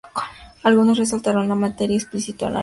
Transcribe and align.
Algunos 0.63 0.97
resaltaron 0.97 1.51
el 1.51 1.59
material 1.59 1.91
explícito 1.99 2.47
en 2.47 2.53
la 2.53 2.53
letra. 2.53 2.59